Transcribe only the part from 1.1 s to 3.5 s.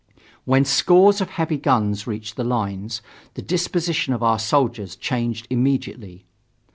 of heavy guns reached the lines, the